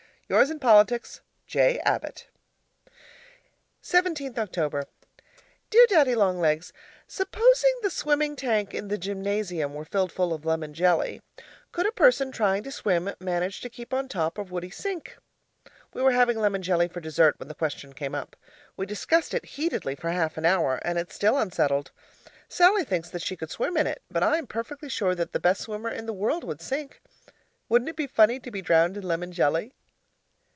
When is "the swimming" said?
7.81-8.37